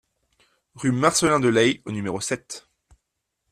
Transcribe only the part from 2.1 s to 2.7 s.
sept